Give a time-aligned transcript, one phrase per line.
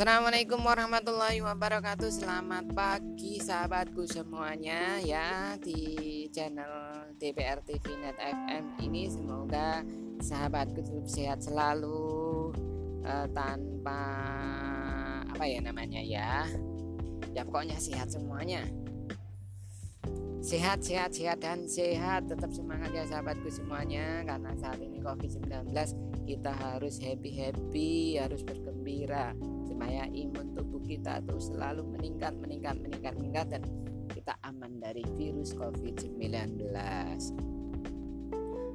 [0.00, 2.08] Assalamualaikum warahmatullahi wabarakatuh.
[2.08, 9.12] Selamat pagi sahabatku semuanya ya Di channel DPR TV Net FM ini.
[9.12, 9.84] Semoga
[10.24, 12.48] sahabatku tetap sehat selalu
[13.04, 14.00] uh, Tanpa
[15.36, 16.48] apa ya namanya ya.
[17.36, 18.64] Ya pokoknya sehat semuanya.
[20.40, 22.24] Sehat, sehat, sehat dan sehat.
[22.24, 24.24] Tetap semangat ya sahabatku semuanya.
[24.24, 25.76] Karena saat ini COVID-19
[26.24, 29.36] kita harus happy-happy Harus bergembira
[29.70, 33.62] supaya imun tubuh kita tuh selalu meningkat meningkat meningkat meningkat dan
[34.10, 36.18] kita aman dari virus COVID-19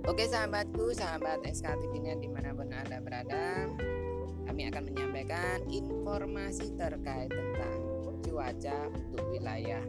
[0.06, 3.68] Oke sahabatku, sahabat SKTV-nya di mana pun Anda berada
[4.46, 7.80] Kami akan menyampaikan informasi terkait tentang
[8.24, 9.82] cuaca untuk wilayah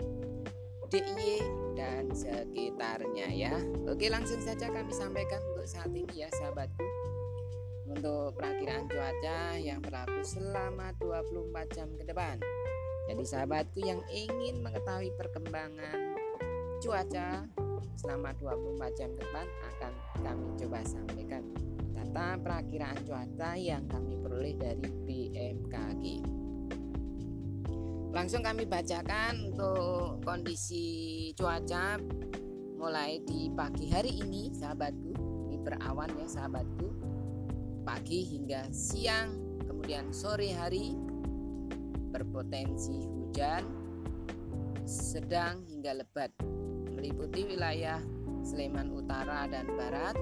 [0.88, 1.42] DIY
[1.76, 3.54] dan sekitarnya ya.
[3.90, 6.95] Oke langsung saja kami sampaikan untuk saat ini ya sahabatku
[7.96, 12.36] untuk perakiraan cuaca yang berlaku selama 24 jam ke depan.
[13.08, 16.12] Jadi sahabatku yang ingin mengetahui perkembangan
[16.84, 17.48] cuaca
[17.96, 21.42] selama 24 jam ke depan akan kami coba sampaikan
[21.96, 26.04] data perakiraan cuaca yang kami peroleh dari BMKG.
[28.12, 31.96] Langsung kami bacakan untuk kondisi cuaca
[32.76, 35.12] mulai di pagi hari ini sahabatku.
[35.48, 36.95] Ini berawan ya sahabatku
[37.86, 40.98] pagi hingga siang, kemudian sore hari
[42.10, 43.62] berpotensi hujan
[44.82, 46.34] sedang hingga lebat
[46.98, 48.02] meliputi wilayah
[48.42, 50.18] Sleman Utara dan Barat,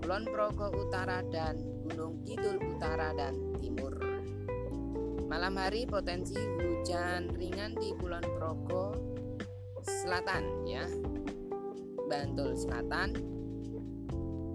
[0.00, 4.00] Kulon Progo Utara dan Gunung Kidul Utara dan Timur.
[5.28, 8.96] Malam hari potensi hujan ringan di Kulon Progo
[9.84, 10.84] Selatan ya.
[12.08, 13.16] Bantul Selatan.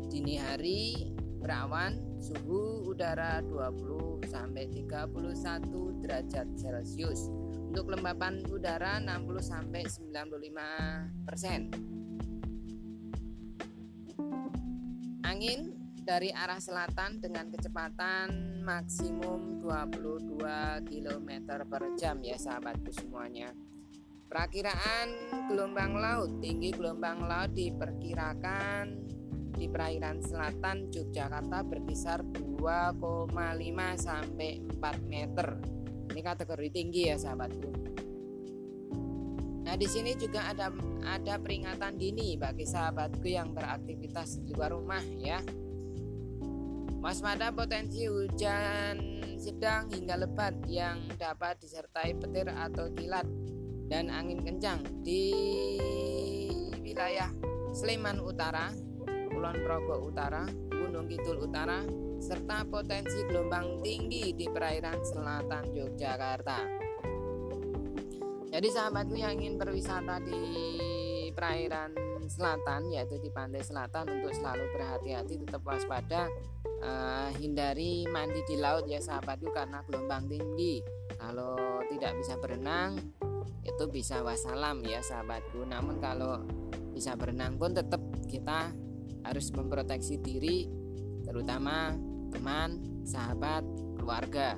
[0.10, 1.10] Dini hari
[1.42, 7.30] berawan suhu udara 20 sampai 31 derajat Celcius.
[7.70, 11.70] Untuk kelembapan udara 60 sampai 95 persen.
[15.22, 21.30] Angin dari arah selatan dengan kecepatan maksimum 22 km
[21.70, 23.54] per jam ya sahabatku semuanya.
[24.26, 25.08] Perakiraan
[25.54, 29.15] gelombang laut, tinggi gelombang laut diperkirakan
[29.56, 33.32] di perairan selatan Yogyakarta berkisar 2,5
[33.96, 35.48] sampai 4 meter.
[36.12, 37.70] Ini kategori tinggi ya sahabatku.
[39.66, 40.70] Nah, di sini juga ada
[41.02, 45.42] ada peringatan dini bagi sahabatku yang beraktivitas di luar rumah ya.
[47.02, 48.98] Waspada potensi hujan
[49.38, 53.26] sedang hingga lebat yang dapat disertai petir atau kilat
[53.90, 55.34] dan angin kencang di
[56.82, 57.30] wilayah
[57.76, 58.72] Sleman Utara,
[59.36, 61.84] Kulon Progo Utara, Gunung Kidul Utara,
[62.24, 66.60] serta potensi gelombang tinggi di perairan selatan Yogyakarta.
[68.56, 70.40] Jadi sahabatku yang ingin berwisata di
[71.36, 71.92] perairan
[72.32, 76.32] selatan yaitu di pantai selatan untuk selalu berhati-hati tetap waspada
[76.80, 80.80] uh, hindari mandi di laut ya sahabatku karena gelombang tinggi
[81.20, 82.98] kalau tidak bisa berenang
[83.68, 86.42] itu bisa wassalam ya sahabatku namun kalau
[86.96, 88.00] bisa berenang pun tetap
[88.32, 88.72] kita
[89.26, 90.70] harus memproteksi diri
[91.26, 91.98] terutama
[92.30, 93.66] teman, sahabat,
[93.98, 94.56] keluarga.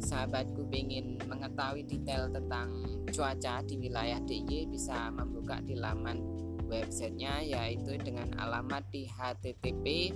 [0.00, 2.68] sahabatku ingin mengetahui detail tentang
[3.08, 6.20] cuaca di wilayah DIY bisa membuka di laman
[6.68, 10.12] websitenya yaitu dengan alamat di http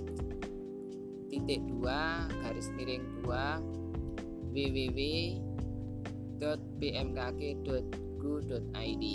[1.31, 3.61] titik dua garis miring dua
[4.53, 4.99] www
[6.35, 9.05] www.bmkg.go.id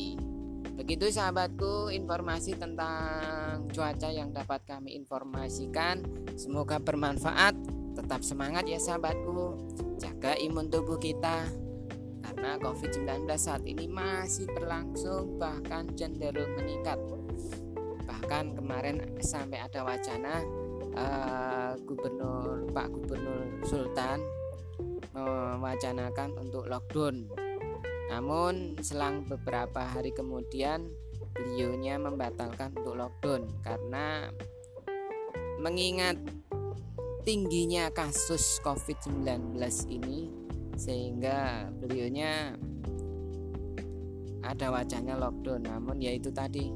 [0.81, 6.01] Begitu sahabatku informasi tentang cuaca yang dapat kami informasikan.
[6.41, 7.53] Semoga bermanfaat.
[7.97, 9.61] Tetap semangat ya sahabatku.
[10.01, 11.45] Jaga imun tubuh kita.
[12.25, 16.97] Karena COVID-19 saat ini masih berlangsung bahkan cenderung meningkat.
[18.09, 20.41] Bahkan kemarin sampai ada wacana
[20.97, 24.40] uh, Gubernur Pak Gubernur Sultan
[25.15, 27.29] mewacanakan untuk lockdown.
[28.11, 30.91] Namun selang beberapa hari kemudian
[31.31, 34.29] beliaunya membatalkan untuk lockdown karena
[35.62, 36.19] mengingat
[37.23, 39.55] tingginya kasus COVID-19
[39.93, 40.32] ini
[40.75, 42.56] sehingga beliaunya
[44.41, 45.69] ada wacana lockdown.
[45.69, 46.73] Namun yaitu tadi.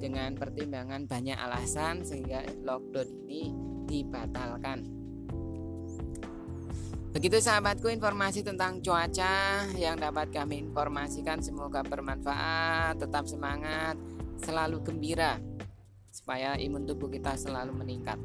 [0.00, 3.52] Dengan pertimbangan banyak alasan sehingga lockdown ini
[3.84, 4.99] dibatalkan
[7.10, 13.98] Begitu sahabatku informasi tentang cuaca yang dapat kami informasikan semoga bermanfaat, tetap semangat,
[14.38, 15.42] selalu gembira
[16.10, 18.18] supaya imun tubuh kita selalu meningkat.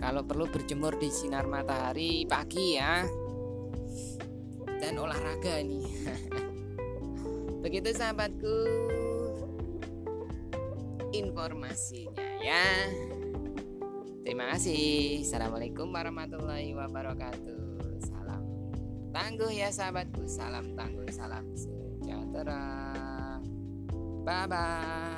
[0.00, 3.08] Kalau perlu berjemur di sinar matahari pagi ya.
[4.80, 5.84] Dan olahraga ini.
[7.64, 8.56] Begitu sahabatku
[11.12, 12.64] informasinya ya.
[14.24, 15.24] Terima kasih.
[15.24, 17.69] Assalamualaikum warahmatullahi wabarakatuh.
[19.10, 22.62] Tangguh ya sahabatku, salam tangguh, salam sejahtera.
[24.22, 25.09] Bye bye.